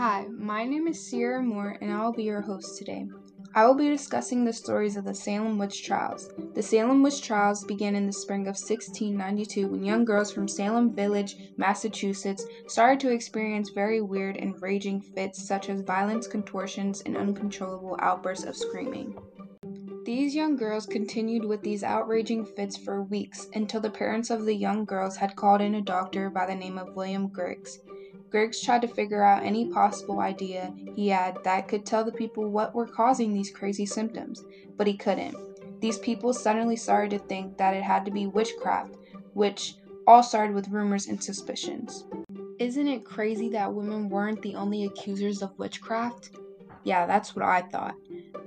Hi, 0.00 0.24
my 0.30 0.64
name 0.64 0.88
is 0.88 1.06
Sierra 1.10 1.42
Moore, 1.42 1.76
and 1.82 1.92
I 1.92 2.02
will 2.02 2.14
be 2.14 2.22
your 2.22 2.40
host 2.40 2.78
today. 2.78 3.06
I 3.54 3.66
will 3.66 3.74
be 3.74 3.90
discussing 3.90 4.46
the 4.46 4.52
stories 4.54 4.96
of 4.96 5.04
the 5.04 5.14
Salem 5.14 5.58
witch 5.58 5.84
trials. 5.84 6.30
The 6.54 6.62
Salem 6.62 7.02
witch 7.02 7.20
trials 7.20 7.64
began 7.64 7.94
in 7.94 8.06
the 8.06 8.12
spring 8.14 8.44
of 8.44 8.56
1692 8.56 9.68
when 9.68 9.84
young 9.84 10.06
girls 10.06 10.32
from 10.32 10.48
Salem 10.48 10.94
Village, 10.94 11.36
Massachusetts, 11.58 12.46
started 12.66 12.98
to 13.00 13.10
experience 13.10 13.72
very 13.74 14.00
weird 14.00 14.38
and 14.38 14.54
raging 14.62 15.02
fits 15.02 15.46
such 15.46 15.68
as 15.68 15.82
violence, 15.82 16.26
contortions, 16.26 17.02
and 17.02 17.14
uncontrollable 17.14 17.98
outbursts 18.00 18.46
of 18.46 18.56
screaming. 18.56 19.14
These 20.06 20.34
young 20.34 20.56
girls 20.56 20.86
continued 20.86 21.44
with 21.44 21.60
these 21.60 21.84
outraging 21.84 22.46
fits 22.46 22.74
for 22.74 23.02
weeks 23.02 23.48
until 23.52 23.82
the 23.82 23.90
parents 23.90 24.30
of 24.30 24.46
the 24.46 24.56
young 24.56 24.86
girls 24.86 25.18
had 25.18 25.36
called 25.36 25.60
in 25.60 25.74
a 25.74 25.82
doctor 25.82 26.30
by 26.30 26.46
the 26.46 26.54
name 26.54 26.78
of 26.78 26.96
William 26.96 27.28
Griggs. 27.28 27.80
Griggs 28.30 28.60
tried 28.60 28.82
to 28.82 28.88
figure 28.88 29.22
out 29.22 29.42
any 29.42 29.66
possible 29.70 30.20
idea 30.20 30.72
he 30.94 31.08
had 31.08 31.38
that 31.44 31.68
could 31.68 31.84
tell 31.84 32.04
the 32.04 32.12
people 32.12 32.48
what 32.48 32.74
were 32.74 32.86
causing 32.86 33.32
these 33.32 33.50
crazy 33.50 33.86
symptoms, 33.86 34.44
but 34.76 34.86
he 34.86 34.96
couldn't. 34.96 35.36
These 35.80 35.98
people 35.98 36.32
suddenly 36.32 36.76
started 36.76 37.10
to 37.10 37.26
think 37.26 37.56
that 37.58 37.74
it 37.74 37.82
had 37.82 38.04
to 38.04 38.10
be 38.10 38.26
witchcraft, 38.26 38.94
which 39.34 39.74
all 40.06 40.22
started 40.22 40.54
with 40.54 40.68
rumors 40.68 41.06
and 41.06 41.22
suspicions. 41.22 42.04
Isn't 42.58 42.88
it 42.88 43.04
crazy 43.04 43.48
that 43.50 43.74
women 43.74 44.08
weren't 44.08 44.42
the 44.42 44.54
only 44.54 44.84
accusers 44.84 45.40
of 45.42 45.58
witchcraft? 45.58 46.30
Yeah, 46.84 47.06
that's 47.06 47.34
what 47.34 47.44
I 47.44 47.62
thought. 47.62 47.94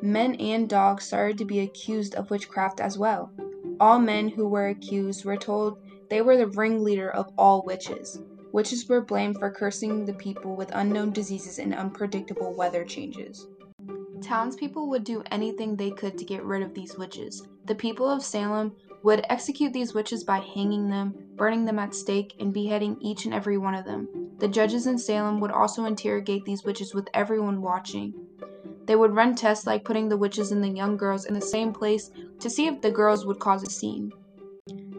Men 0.02 0.36
and 0.36 0.70
dogs 0.70 1.06
started 1.06 1.38
to 1.40 1.46
be 1.46 1.62
accused 1.62 2.16
of 2.16 2.30
witchcraft 2.30 2.80
as 2.80 2.98
well. 2.98 3.32
All 3.80 4.00
men 4.00 4.30
who 4.30 4.48
were 4.48 4.68
accused 4.68 5.26
were 5.26 5.38
told 5.38 5.80
they 6.10 6.22
were 6.22 6.38
the 6.38 6.48
ringleader 6.48 7.10
of 7.10 7.32
all 7.38 7.64
witches. 7.64 8.20
Witches 8.54 8.88
were 8.88 9.02
blamed 9.02 9.40
for 9.40 9.50
cursing 9.50 10.06
the 10.06 10.14
people 10.14 10.56
with 10.56 10.70
unknown 10.76 11.12
diseases 11.12 11.58
and 11.58 11.74
unpredictable 11.74 12.54
weather 12.54 12.86
changes. 12.86 13.48
Townspeople 14.22 14.88
would 14.90 15.04
do 15.04 15.24
anything 15.32 15.76
they 15.76 15.90
could 15.90 16.20
to 16.20 16.24
get 16.24 16.46
rid 16.46 16.62
of 16.62 16.76
these 16.76 16.96
witches. 16.96 17.48
The 17.66 17.74
people 17.74 18.08
of 18.08 18.24
Salem 18.24 18.76
would 19.02 19.26
execute 19.28 19.74
these 19.74 19.96
witches 19.96 20.24
by 20.24 20.38
hanging 20.38 20.88
them, 20.88 21.16
burning 21.36 21.66
them 21.66 21.80
at 21.80 21.96
stake, 21.96 22.36
and 22.40 22.54
beheading 22.54 22.96
each 23.02 23.26
and 23.26 23.34
every 23.34 23.58
one 23.58 23.74
of 23.74 23.86
them. 23.86 24.08
The 24.38 24.48
judges 24.48 24.86
in 24.86 25.00
Salem 25.00 25.40
would 25.40 25.52
also 25.52 25.86
interrogate 25.86 26.46
these 26.46 26.64
witches 26.64 26.94
with 26.94 27.08
everyone 27.16 27.60
watching. 27.60 28.14
They 28.86 28.96
would 28.96 29.16
run 29.16 29.34
tests 29.34 29.66
like 29.66 29.84
putting 29.84 30.10
the 30.10 30.18
witches 30.18 30.52
and 30.52 30.64
the 30.64 30.70
young 30.70 30.96
girls 30.96 31.26
in 31.26 31.34
the 31.34 31.42
same 31.42 31.74
place 31.74 32.12
to 32.40 32.52
see 32.52 32.68
if 32.68 32.82
the 32.82 32.92
girls 32.92 33.26
would 33.26 33.40
cause 33.40 33.64
a 33.64 33.70
scene. 33.72 34.12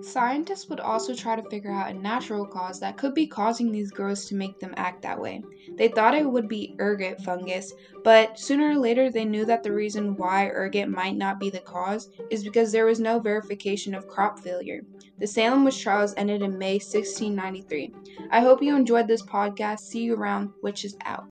Scientists 0.04 0.68
would 0.68 0.80
also 0.80 1.14
try 1.14 1.34
to 1.34 1.48
figure 1.48 1.70
out 1.72 1.90
a 1.90 1.94
natural 1.94 2.46
cause 2.46 2.78
that 2.78 2.96
could 2.96 3.14
be 3.14 3.26
causing 3.26 3.72
these 3.72 3.90
girls 3.90 4.26
to 4.26 4.34
make 4.34 4.58
them 4.60 4.74
act 4.76 5.02
that 5.02 5.20
way. 5.20 5.42
They 5.76 5.88
thought 5.88 6.14
it 6.14 6.30
would 6.30 6.46
be 6.48 6.76
ergot 6.78 7.20
fungus, 7.22 7.72
but 8.04 8.38
sooner 8.38 8.70
or 8.70 8.76
later 8.76 9.10
they 9.10 9.24
knew 9.24 9.44
that 9.46 9.62
the 9.62 9.72
reason 9.72 10.16
why 10.16 10.48
ergot 10.48 10.88
might 10.88 11.16
not 11.16 11.40
be 11.40 11.50
the 11.50 11.60
cause 11.60 12.08
is 12.30 12.44
because 12.44 12.70
there 12.70 12.86
was 12.86 13.00
no 13.00 13.18
verification 13.18 13.94
of 13.94 14.06
crop 14.06 14.38
failure. 14.38 14.82
The 15.18 15.26
Salem 15.26 15.64
witch 15.64 15.80
trials 15.82 16.14
ended 16.16 16.42
in 16.42 16.58
May 16.58 16.78
1693. 16.78 17.90
I 18.30 18.40
hope 18.40 18.62
you 18.62 18.76
enjoyed 18.76 19.08
this 19.08 19.22
podcast. 19.22 19.80
See 19.80 20.02
you 20.02 20.14
around. 20.16 20.50
Witches 20.62 20.96
out. 21.04 21.22